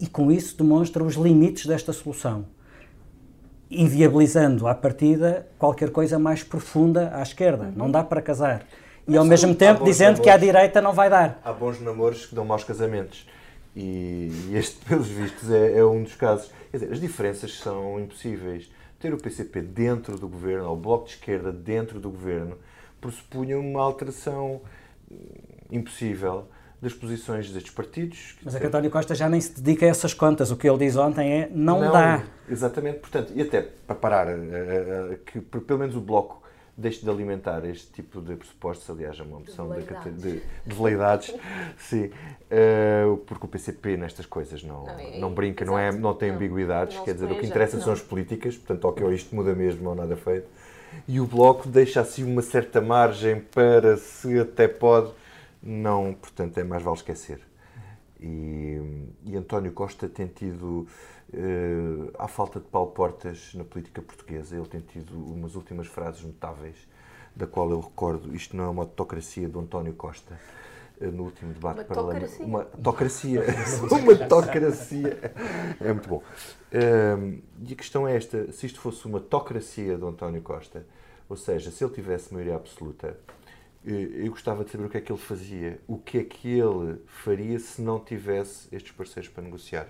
[0.00, 2.46] e com isso demonstra os limites desta solução,
[3.70, 7.64] inviabilizando à partida qualquer coisa mais profunda à esquerda.
[7.64, 7.72] Uhum.
[7.76, 8.66] Não dá para casar.
[9.06, 11.40] E ao mesmo tempo dizendo namoros, que à direita não vai dar.
[11.42, 13.26] Há bons namoros que dão maus casamentos.
[13.80, 16.50] E este, pelos vistos, é, é um dos casos.
[16.70, 18.68] Quer dizer, as diferenças são impossíveis.
[18.98, 22.58] Ter o PCP dentro do governo, ou o Bloco de Esquerda dentro do governo,
[23.00, 24.60] pressupunha uma alteração
[25.70, 26.48] impossível
[26.82, 28.36] das posições destes partidos.
[28.42, 30.50] Mas a António Costa já nem se dedica a essas contas.
[30.50, 32.24] O que ele diz ontem é não, não dá.
[32.48, 32.98] Exatamente.
[32.98, 36.42] Portanto, e até para parar, eh, eh, que pelo menos o Bloco
[36.78, 41.34] deixe de alimentar este tipo de pressupostos, aliás, é uma moção de, de, de veleidades,
[41.76, 46.14] sim, uh, porque o PCP nestas coisas não, não, é, não brinca, não, é, não
[46.14, 49.54] tem ambiguidades, não, quer dizer, o que interessa são as políticas, portanto, ok, isto muda
[49.54, 50.46] mesmo ou nada feito,
[51.06, 55.10] e o Bloco deixa assim uma certa margem para se até pode,
[55.60, 57.40] não, portanto, é mais vale esquecer.
[58.20, 58.80] E,
[59.24, 60.86] e António Costa tem tido
[61.32, 64.56] Uh, há falta de Paulo Portas na política portuguesa.
[64.56, 66.76] Ele tem tido umas últimas frases notáveis,
[67.36, 70.40] da qual eu recordo: isto não é uma autocracia do António Costa.
[70.98, 72.40] Uh, no último debate parlamentar.
[72.40, 73.44] Uma autocracia.
[74.02, 75.32] uma autocracia.
[75.80, 76.22] É muito bom.
[76.72, 80.86] Uh, e a questão é esta: se isto fosse uma autocracia do António Costa,
[81.28, 83.18] ou seja, se ele tivesse maioria absoluta,
[83.84, 85.80] eu gostava de saber o que é que ele fazia.
[85.86, 89.88] O que é que ele faria se não tivesse estes parceiros para negociar?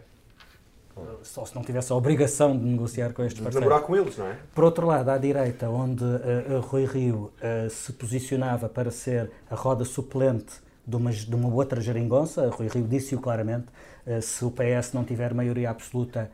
[1.22, 3.68] só se não tivesse a obrigação de negociar com estes parceiros.
[3.68, 4.36] Namorar com eles, não é?
[4.54, 9.54] Por outro lado, à direita, onde uh, Rui Rio uh, se posicionava para ser a
[9.54, 10.54] roda suplente
[10.86, 13.66] de uma, de uma outra geringonça, Rui Rio disse-o claramente,
[14.06, 16.30] uh, se o PS não tiver maioria absoluta,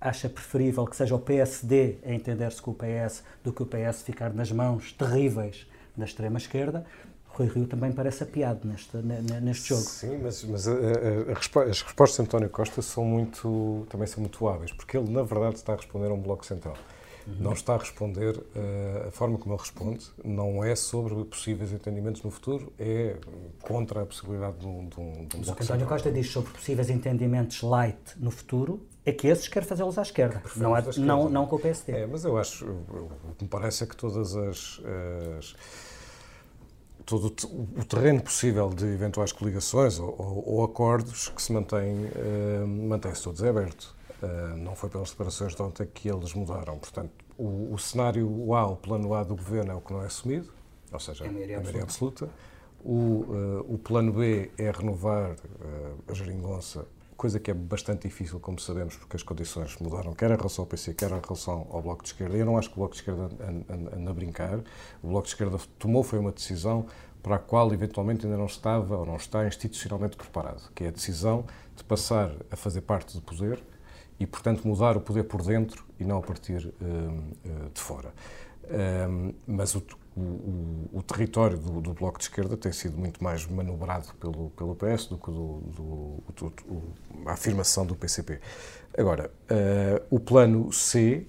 [0.00, 4.02] acha preferível que seja o PSD a entender-se com o PS do que o PS
[4.02, 5.66] ficar nas mãos terríveis
[5.98, 6.84] da extrema-esquerda.
[7.26, 9.82] Rui Rio também parece apiado neste, neste jogo.
[9.82, 14.20] Sim, mas, mas a, a, a, as respostas de António Costa são muito, também são
[14.20, 16.76] muito hábeis, porque ele, na verdade, está a responder a um bloco central.
[17.38, 22.22] Não está a responder, uh, a forma como ele responde, não é sobre possíveis entendimentos
[22.22, 23.16] no futuro, é
[23.60, 26.30] contra a possibilidade de um, de um, de um Mas o que António Costa diz
[26.30, 30.82] sobre possíveis entendimentos light no futuro é que esses quer fazê-los à esquerda, não, é,
[30.96, 31.92] não, não com o PSD.
[31.92, 34.80] É, mas eu acho, o que me parece é que todas as,
[35.38, 35.54] as
[37.08, 42.66] todo o terreno possível de eventuais coligações ou, ou, ou acordos que se mantém, uh,
[42.66, 43.96] mantém-se todos aberto.
[44.22, 46.76] Uh, não foi pelas declarações de ontem que eles mudaram.
[46.78, 50.06] Portanto, o, o, cenário A, o plano A do governo é o que não é
[50.06, 50.52] assumido,
[50.92, 52.28] ou seja, é a maioria, a maioria absoluta.
[52.84, 55.36] O, uh, o plano B é renovar
[56.08, 56.86] a geringonça
[57.18, 60.68] coisa que é bastante difícil, como sabemos, porque as condições mudaram, quer em relação ao
[60.68, 62.36] PC, quer em relação ao Bloco de Esquerda.
[62.36, 63.28] Eu não acho que o Bloco de Esquerda
[63.68, 64.60] anda a brincar.
[65.02, 66.86] O Bloco de Esquerda tomou foi uma decisão
[67.20, 70.90] para a qual eventualmente ainda não estava ou não está institucionalmente preparado, que é a
[70.92, 73.60] decisão de passar a fazer parte do poder
[74.18, 78.12] e, portanto, mudar o poder por dentro e não a partir uh, uh, de fora.
[78.70, 79.82] Um, mas o,
[80.14, 84.74] o, o território do, do, Bloco de Esquerda tem sido muito mais manobrado pelo, pelo
[84.74, 86.22] PS do que do, do,
[87.24, 88.40] a afirmação do PCP.
[88.96, 89.30] Agora,
[90.10, 91.26] o plano C,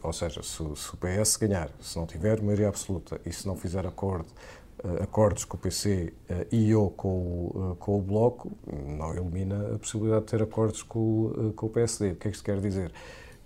[0.00, 3.56] ou seja, se, se, o PS ganhar, se não tiver maioria absoluta e se não
[3.56, 4.28] fizer acordo,
[5.02, 9.78] acordos com o PC uh, e ou com o, com o Bloco, não elimina a
[9.78, 12.12] possibilidade de ter acordos com, com o PSD.
[12.12, 12.92] O que é que isto quer dizer?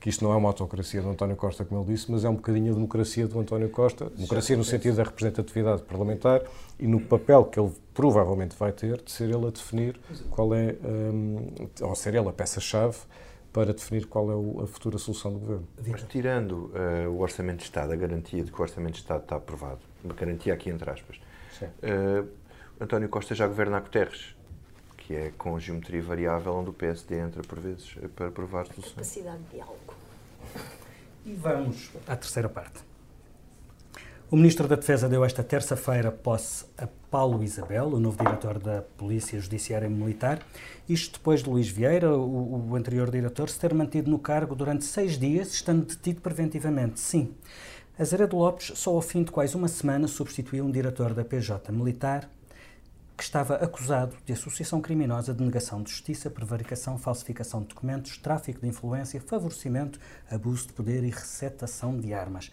[0.01, 2.35] que isto não é uma autocracia do António Costa, como ele disse, mas é um
[2.35, 6.43] bocadinho a democracia do António Costa, democracia no sentido da representatividade parlamentar
[6.79, 10.01] e no papel que ele provavelmente vai ter de ser ele a definir
[10.31, 12.97] qual é, um, ou ser ele a peça-chave
[13.53, 15.69] para definir qual é a futura solução do governo.
[15.87, 19.23] Mas tirando uh, o Orçamento de Estado, a garantia de que o Orçamento de Estado
[19.23, 21.21] está aprovado, uma garantia aqui entre aspas,
[21.67, 22.29] uh,
[22.81, 24.35] António Costa já governa a Guterres
[25.11, 28.95] que é com geometria variável, onde o PSD entra por vezes para aprovar soluções.
[28.95, 29.95] Capacidade de diálogo.
[31.27, 32.79] E vamos à terceira parte.
[34.31, 38.83] O Ministro da Defesa deu esta terça-feira posse a Paulo Isabel, o novo diretor da
[38.83, 40.47] Polícia Judiciária e Militar,
[40.89, 44.85] isto depois de Luís Vieira, o, o anterior diretor, se ter mantido no cargo durante
[44.85, 47.01] seis dias, estando detido preventivamente.
[47.01, 47.35] Sim,
[48.01, 52.31] Azeredo Lopes, só ao fim de quase uma semana, substituiu um diretor da PJ Militar
[53.15, 58.63] que estava acusado de associação criminosa de negação de justiça, prevaricação, falsificação de documentos, tráfico
[58.63, 62.51] de influência, favorecimento, abuso de poder e recetação de armas.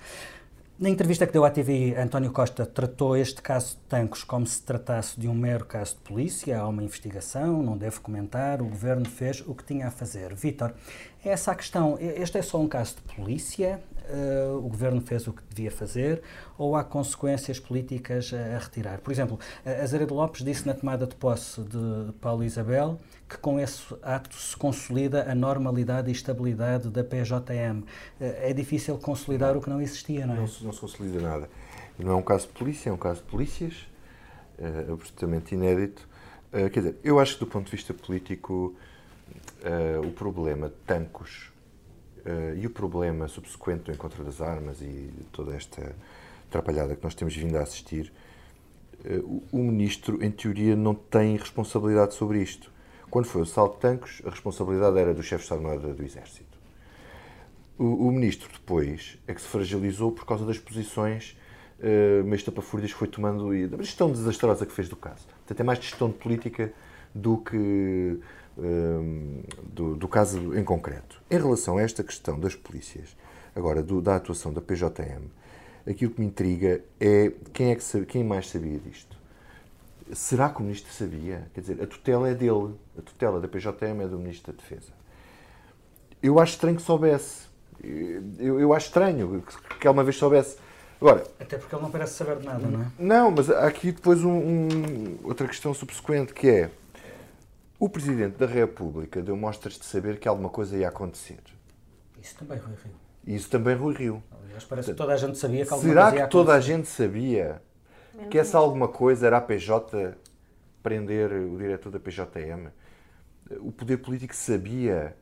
[0.78, 4.62] Na entrevista que deu à TV, António Costa tratou este caso de Tancos como se
[4.62, 9.06] tratasse de um mero caso de polícia, há uma investigação, não deve comentar, o governo
[9.06, 10.36] fez o que tinha a fazer.
[10.36, 10.74] Vítor,
[11.24, 11.98] é essa a questão.
[12.02, 13.82] Este é só um caso de polícia?
[14.10, 16.22] Uh, o governo fez o que devia fazer
[16.58, 19.00] ou há consequências políticas a, a retirar?
[19.00, 19.40] Por exemplo,
[19.82, 24.56] Azeredo Lopes disse na tomada de posse de Paulo Isabel que com esse ato se
[24.56, 27.82] consolida a normalidade e estabilidade da PJM.
[27.82, 27.86] Uh,
[28.22, 30.38] eh, é difícil consolidar o que não existia, não é?
[30.38, 31.50] Não se, não se consolida nada.
[32.00, 33.88] Não é um caso de polícia, é um caso de polícias,
[34.60, 36.08] uh, absolutamente inédito.
[36.54, 38.76] Uh, quer dizer, eu acho que do ponto de vista político,
[40.06, 41.57] o problema de Tancos Uh,
[42.58, 45.96] e o problema subsequente do encontro das armas e toda esta
[46.48, 48.12] atrapalhada que nós temos vindo a assistir,
[49.06, 52.72] uh, o, ministro, em teoria, não tem responsabilidade sobre isto.
[53.10, 56.58] Quando foi o salto de tanques, a responsabilidade era do chefe de Estado-Maior do Exército.
[57.78, 61.38] O, o, ministro, depois, é que se fragilizou por causa das posições
[61.80, 65.26] uh, meio estapafúrdias que foi tomando e da gestão desastrosa que fez do caso.
[65.28, 66.74] Portanto, é mais gestão política
[67.14, 68.20] do que
[68.58, 71.22] uh, do, do, caso em concreto.
[71.30, 73.16] Em relação a esta questão das polícias,
[73.56, 75.28] agora do, da atuação da PJM,
[75.90, 79.16] aquilo que me intriga é quem, é que sabe, quem mais sabia disto.
[80.14, 81.48] Será que o Ministro sabia?
[81.54, 82.76] Quer dizer, a tutela é dele.
[82.98, 84.94] A tutela da PJM é do Ministro da Defesa.
[86.24, 87.48] Eu acho estranho que soubesse.
[88.40, 90.58] Eu, eu acho estranho que, que uma vez soubesse.
[91.00, 92.86] Agora, Até porque ele não parece saber de nada, não é?
[92.98, 96.72] Não, mas há aqui depois um, um, outra questão subsequente que é
[97.80, 101.40] o Presidente da República deu mostras de saber que alguma coisa ia acontecer.
[102.22, 102.94] Isso também, Rui Rio.
[103.26, 104.24] Isso também, Rui Rio.
[104.44, 106.60] Aliás, parece que toda a gente sabia que alguma Será coisa ia que toda a
[106.60, 107.62] gente sabia
[108.32, 110.18] que essa alguma coisa era a PJ
[110.82, 112.70] prender o diretor da PJM?
[113.60, 115.16] O poder político sabia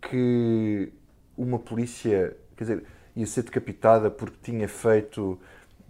[0.00, 0.92] que
[1.36, 5.38] uma polícia, quer dizer, ia ser decapitada porque tinha feito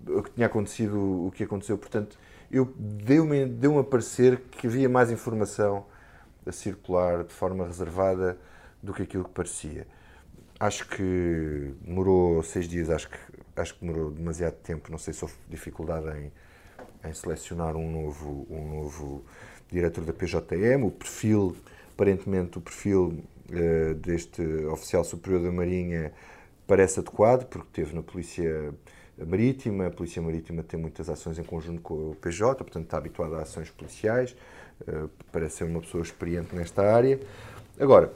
[0.07, 1.79] o que tinha acontecido, o que aconteceu.
[1.79, 2.19] Portanto,
[2.51, 5.87] eu deu-me deu a parecer que havia mais informação
[6.47, 8.39] a circular de forma reservada
[8.83, 9.87] do que aquilo que parecia.
[10.59, 13.19] Acho que demorou seis dias, acho que,
[13.57, 14.91] acho que demorou demasiado tempo.
[14.91, 16.33] Não sei se houve dificuldade em,
[17.09, 19.25] em selecionar um novo, um novo
[19.71, 20.85] diretor da PJM.
[20.85, 21.57] O perfil,
[21.93, 26.13] aparentemente, o perfil uh, deste oficial superior da Marinha
[26.67, 28.75] parece adequado, porque teve na Polícia
[29.27, 29.87] Marítima.
[29.87, 33.43] A Polícia Marítima tem muitas ações em conjunto com o PJ, portanto está habituado a
[33.43, 34.37] ações policiais.
[34.83, 37.19] Uh, parece ser uma pessoa experiente nesta área.
[37.79, 38.13] Agora,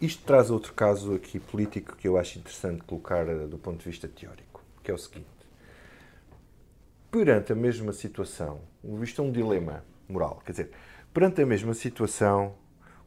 [0.00, 3.84] isto traz outro caso aqui político que eu acho interessante colocar uh, do ponto de
[3.84, 5.26] vista teórico, que é o seguinte.
[7.10, 8.60] Perante a mesma situação,
[9.02, 10.70] isto é um dilema moral, quer dizer,
[11.12, 12.54] perante a mesma situação,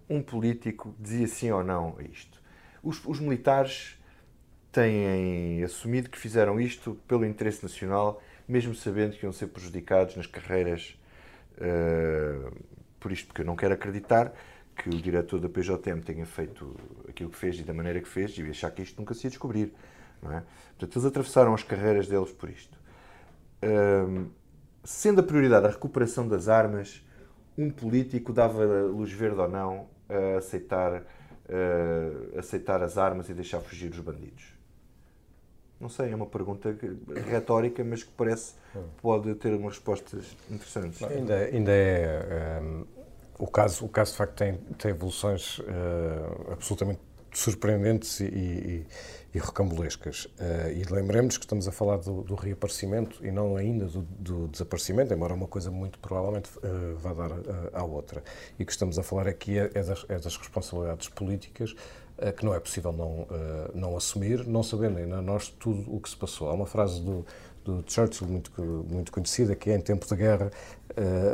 [0.09, 2.41] um político dizia sim ou não a isto.
[2.81, 3.96] Os, os militares
[4.71, 10.27] têm assumido que fizeram isto pelo interesse nacional, mesmo sabendo que iam ser prejudicados nas
[10.27, 10.97] carreiras
[11.57, 12.51] uh,
[12.99, 14.33] por isto, porque eu não quero acreditar
[14.75, 16.75] que o diretor da PJM tenha feito
[17.09, 19.29] aquilo que fez e da maneira que fez e achar que isto nunca se ia
[19.29, 19.73] descobrir.
[20.21, 20.43] Não é?
[20.77, 22.77] Portanto, eles atravessaram as carreiras deles por isto.
[23.63, 24.29] Uh,
[24.83, 27.03] sendo a prioridade a recuperação das armas,
[27.57, 33.59] um político dava luz verde ou não a aceitar, uh, aceitar as armas e deixar
[33.61, 34.56] fugir os bandidos?
[35.79, 36.75] Não sei, é uma pergunta
[37.29, 38.55] retórica, mas que parece
[39.01, 41.01] pode ter umas respostas interessantes.
[41.03, 42.59] Ainda, ainda é.
[42.61, 42.85] Um,
[43.37, 46.99] o, caso, o caso, de facto, tem, tem evoluções uh, absolutamente
[47.31, 48.85] surpreendentes e, e,
[49.33, 50.25] e rocambolescas.
[50.25, 54.47] Uh, e lembremos que estamos a falar do, do, reaparecimento e não ainda do, do,
[54.47, 58.23] desaparecimento, embora uma coisa muito provavelmente uh, vá dar uh, à outra.
[58.57, 61.75] E que estamos a falar aqui é, é, das, é das, responsabilidades políticas
[62.35, 63.27] que não é possível não,
[63.73, 66.49] não assumir, não sabendo ainda nós tudo o que se passou.
[66.49, 67.25] Há uma frase do,
[67.63, 68.51] do Churchill muito,
[68.89, 70.51] muito conhecida que é em tempo de guerra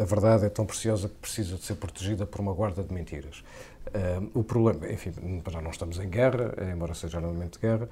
[0.02, 3.44] a verdade é tão preciosa que precisa de ser protegida por uma guarda de mentiras.
[4.34, 5.12] O problema, enfim,
[5.50, 7.90] já não estamos em guerra, embora seja no momento de guerra,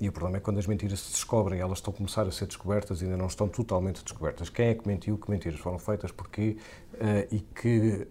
[0.00, 2.46] e o problema é quando as mentiras se descobrem, elas estão a começar a ser
[2.46, 4.48] descobertas e ainda não estão totalmente descobertas.
[4.48, 6.56] Quem é que mentiu, que mentiras foram feitas, porquê
[6.94, 8.08] uh, e que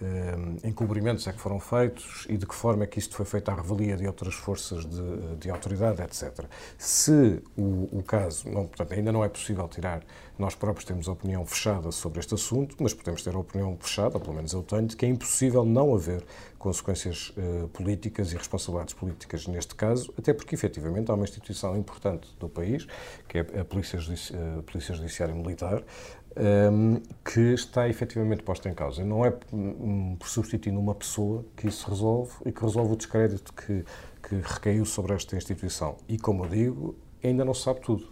[0.63, 3.55] encobrimentos é que foram feitos e de que forma é que isto foi feito à
[3.55, 6.45] revelia de outras forças de, de autoridade, etc.
[6.77, 10.03] Se o, o caso, não, portanto, ainda não é possível tirar,
[10.37, 14.21] nós próprios temos opinião fechada sobre este assunto, mas podemos ter a opinião fechada, ou
[14.21, 16.23] pelo menos eu tenho, de que é impossível não haver
[16.65, 22.27] consequências uh, políticas e responsabilidades políticas neste caso, até porque efetivamente há uma instituição importante
[22.39, 22.87] do país,
[23.27, 25.83] que é a Polícia, Judici uh, Polícia Judiciária Militar,
[26.35, 29.05] um, ehm, que está efetivamente posta em causa.
[29.05, 33.53] Não é um, por substituir uma pessoa que isso resolve e que resolve o descrédito
[33.53, 33.85] que,
[34.27, 35.97] que recaiu sobre esta instituição.
[36.09, 38.11] E, como eu digo, ainda não se sabe tudo.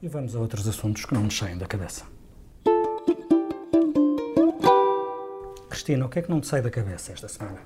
[0.00, 2.15] E vamos a outros assuntos que não nos saem da cabeça.
[5.86, 7.60] Cristina, o que é que não te sai da cabeça esta semana?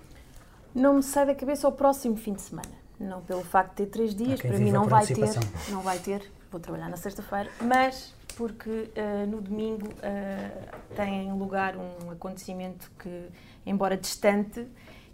[0.74, 2.68] Não me sai da cabeça o próximo fim de semana.
[2.98, 5.30] Não pelo facto de ter três dias, para mim não vai ter,
[5.70, 11.76] não vai ter, vou trabalhar na sexta-feira, mas porque uh, no domingo uh, tem lugar
[11.78, 13.28] um acontecimento que,
[13.64, 14.66] embora distante,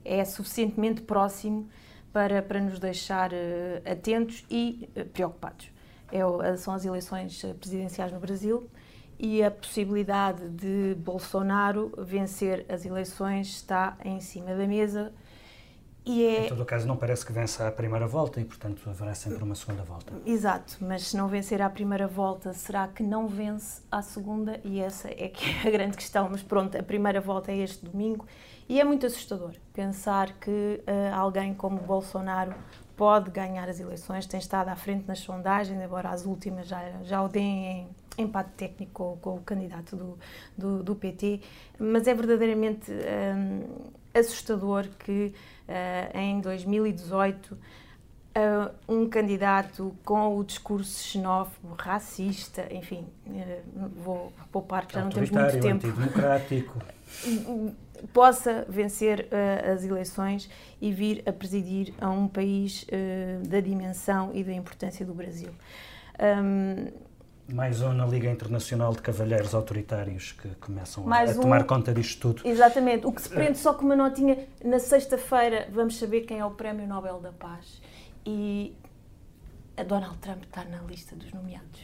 [0.05, 1.69] é suficientemente próximo
[2.12, 3.37] para, para nos deixar uh,
[3.88, 5.71] atentos e preocupados.
[6.11, 8.69] É, são as eleições presidenciais no Brasil
[9.18, 15.12] e a possibilidade de Bolsonaro vencer as eleições está em cima da mesa.
[16.05, 16.46] E é...
[16.46, 19.42] Em todo o caso, não parece que vença a primeira volta e, portanto, haverá sempre
[19.42, 20.12] uma segunda volta.
[20.25, 24.60] Exato, mas se não vencer a primeira volta, será que não vence a segunda?
[24.62, 26.29] E essa é que é a grande questão.
[26.31, 28.25] Mas pronto, a primeira volta é este domingo
[28.69, 32.54] e é muito assustador pensar que uh, alguém como Bolsonaro
[32.96, 37.21] pode ganhar as eleições, tem estado à frente nas sondagens, embora as últimas já, já
[37.21, 37.88] o deem em
[38.19, 40.19] empate técnico com, com o candidato do,
[40.56, 41.40] do, do, PT,
[41.79, 45.33] mas é verdadeiramente um, assustador que
[45.69, 47.58] uh, em 2018 uh,
[48.88, 55.31] um candidato com o discurso xenófobo, racista, enfim, uh, vou poupar que já não temos
[55.31, 55.87] muito tempo.
[55.87, 56.79] Antidemocrático.
[58.12, 59.27] possa vencer
[59.73, 60.50] as eleições
[60.83, 62.87] e vir a presidir a um país
[63.48, 65.50] da dimensão e da importância do Brasil.
[66.21, 66.92] Um,
[67.49, 72.21] mais um na Liga Internacional de Cavalheiros Autoritários que começam a, a tomar conta disto
[72.21, 72.49] tudo.
[72.49, 73.07] Exatamente.
[73.07, 76.51] O que se prende só com uma notinha, na sexta-feira vamos saber quem é o
[76.51, 77.81] Prémio Nobel da Paz.
[78.25, 78.75] E
[79.77, 81.81] a Donald Trump está na lista dos nomeados.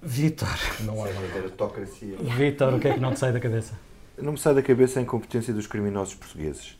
[0.00, 0.48] Vitor.
[0.80, 2.16] Não há meritocracia.
[2.18, 3.74] Vitor, o que é que não te sai da cabeça?
[4.16, 6.77] Não me sai da cabeça a incompetência dos criminosos portugueses.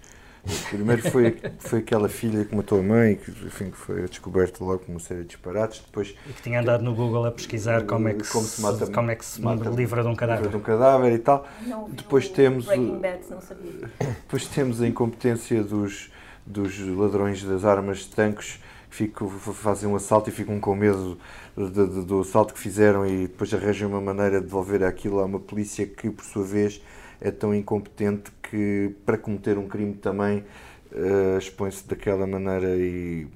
[0.70, 4.80] Primeiro foi, foi aquela filha que matou a mãe, que, enfim, que foi descoberta logo
[4.80, 5.82] com uma série de disparates.
[5.84, 8.86] Depois, e que tinha andado no Google a pesquisar como é que como se, mata,
[8.86, 10.48] como é que se mata, livra de um cadáver.
[10.48, 11.46] De um cadáver e tal.
[11.66, 13.90] Não depois temos, Bad, não sabia.
[13.98, 16.10] Depois temos a incompetência dos,
[16.46, 19.10] dos ladrões das armas de tanques que
[19.52, 21.18] fazem um assalto e ficam com medo
[21.56, 25.24] de, de, do assalto que fizeram e depois arranjam uma maneira de devolver aquilo a
[25.24, 26.80] uma polícia que, por sua vez,
[27.20, 30.44] é tão incompetente que para cometer um crime também
[30.92, 33.26] uh, expõe-se daquela maneira e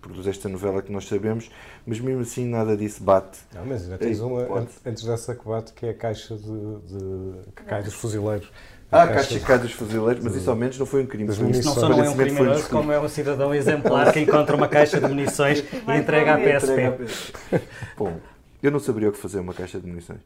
[0.00, 1.50] produz esta novela que nós sabemos,
[1.86, 3.38] mas mesmo assim nada disso bate.
[3.54, 4.68] Não, mas ainda tens uma pode.
[4.84, 8.50] antes dessa que bate, que é a caixa de, de que cai dos fuzileiros.
[8.90, 11.30] Ah, a caixa que cai dos fuzileiros, mas isso ao menos não foi um crime.
[11.30, 14.66] Isso não só não é um criminoso, como é um cidadão exemplar que encontra uma
[14.66, 17.60] caixa de munições e entrega à PSP.
[17.98, 18.18] Bom,
[18.62, 20.20] eu não saberia o que fazer uma caixa de munições.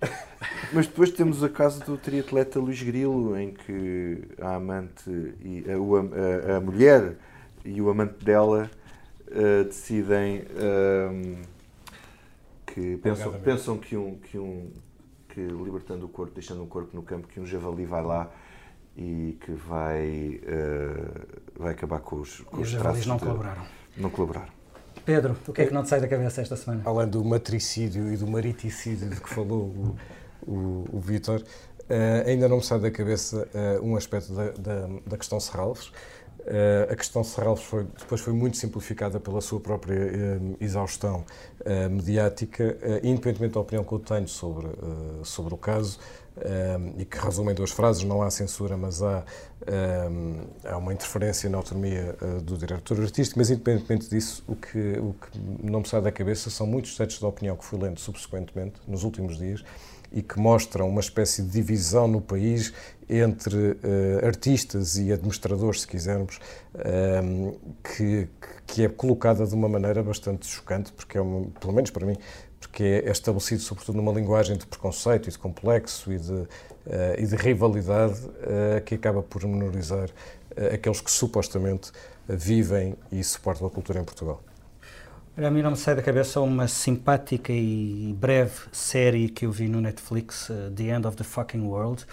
[0.72, 5.10] Mas depois temos o caso do triatleta Luís Grilo, em que a amante
[5.40, 7.16] e a, a, a mulher
[7.64, 8.70] e o amante dela
[9.28, 11.38] uh, decidem uh,
[12.66, 14.70] que pensam, pensam que um que um
[15.28, 18.30] que libertando o corpo, deixando o corpo no campo, que um javali vai lá
[18.96, 23.22] e que vai uh, vai acabar com os com e os, os javalis não de,
[23.22, 23.62] colaboraram.
[23.96, 24.61] Não colaboraram.
[25.05, 26.82] Pedro, o que é que não te sai da cabeça esta semana?
[26.84, 32.48] Além do matricídio e do mariticídio de que falou o, o, o Vítor, uh, ainda
[32.48, 35.86] não me sai da cabeça uh, um aspecto da, da, da questão Serralves.
[36.40, 41.24] Uh, a questão Serralves foi, depois foi muito simplificada pela sua própria exaustão
[41.90, 44.66] mediática, independentemente da opinião que eu tenho sobre,
[45.22, 46.00] sobre o caso,
[46.36, 49.24] um, e que resume em duas frases: não há censura, mas há,
[50.10, 53.38] um, há uma interferência na autonomia uh, do diretor artístico.
[53.38, 57.18] Mas, independentemente disso, o que, o que não me sai da cabeça são muitos textos
[57.18, 59.62] de opinião que fui lendo subsequentemente, nos últimos dias,
[60.10, 62.72] e que mostram uma espécie de divisão no país
[63.08, 66.38] entre uh, artistas e administradores, se quisermos,
[67.24, 68.28] um, que,
[68.66, 72.16] que é colocada de uma maneira bastante chocante, porque é, uma, pelo menos para mim,
[72.72, 76.48] porque é estabelecido sobretudo numa linguagem de preconceito e de complexo e de, uh,
[77.18, 81.92] e de rivalidade uh, que acaba por menorizar uh, aqueles que supostamente
[82.26, 84.42] vivem e suportam a cultura em Portugal.
[85.36, 89.68] A mim não me sai da cabeça uma simpática e breve série que eu vi
[89.68, 92.06] no Netflix, The End of the Fucking World,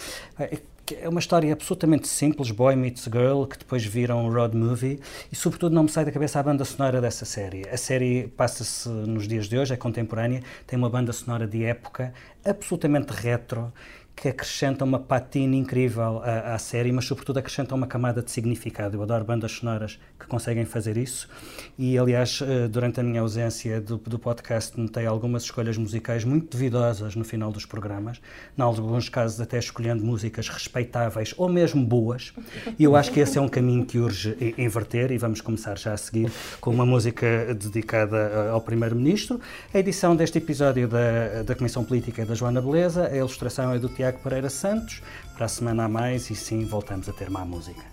[0.96, 5.00] é uma história absolutamente simples, Boy Meets Girl, que depois viram um road movie,
[5.32, 7.68] e sobretudo não me sai da cabeça a banda sonora dessa série.
[7.70, 12.14] A série passa-se nos dias de hoje, é contemporânea, tem uma banda sonora de época
[12.46, 13.72] absolutamente retro,
[14.20, 18.98] que acrescenta uma patina incrível à, à, série, mas sobretudo acrescenta uma camada de significado.
[18.98, 21.30] Eu adoro bandas sonoras que conseguem fazer isso
[21.78, 26.52] e, aliás, eh, durante a minha ausência do, do podcast, notei algumas escolhas musicais muito
[26.52, 28.20] duvidosas no final dos programas,
[28.58, 32.34] em alguns casos até escolhendo músicas respeitáveis ou mesmo boas,
[32.78, 35.94] e eu acho que esse é um caminho que urge inverter e vamos começar já
[35.94, 39.40] a seguir com uma música dedicada eh, ao Primeiro-Ministro.
[39.74, 43.80] A edição deste episódio da, da Comissão Política é da Joana Beleza, a ilustração é
[43.80, 45.02] do Tiago Tiago Pereira Santos.
[45.36, 47.84] Para a semana a mais e sim, voltamos a ter má música.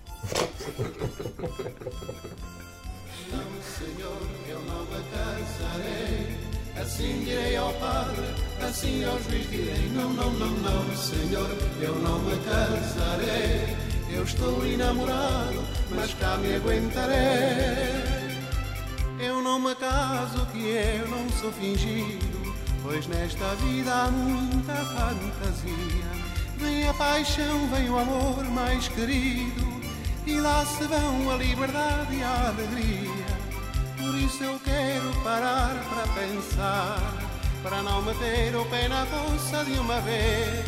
[3.31, 6.37] Não, Senhor, eu não me cansarei.
[6.81, 8.25] Assim direi ao Padre,
[8.61, 11.49] assim ao juiz direi: Não, não, não, não, Senhor,
[11.81, 13.77] eu não me cansarei.
[14.11, 18.17] Eu estou enamorado, mas cá me aguentarei.
[19.19, 22.36] Eu não me caso, que eu não sou fingido
[22.89, 26.05] Pois nesta vida há muita fantasia.
[26.55, 29.81] Vem a paixão, vem o amor mais querido,
[30.25, 33.25] e lá se vão a liberdade e a alegria.
[33.97, 37.13] Por isso eu quero parar para pensar,
[37.61, 40.65] para não meter o pé na poça de uma vez.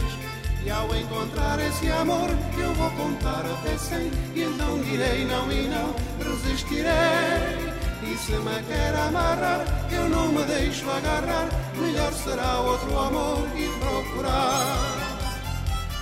[0.66, 5.70] E ao encontrar esse amor, eu vou contar até cem, e então direi não e
[5.70, 7.89] não resistirei
[8.26, 11.48] se me quer amarrar, eu não me deixo agarrar.
[11.76, 15.10] Melhor será outro amor e procurar.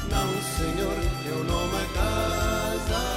[0.10, 3.17] Não, senhor, eu não me casar.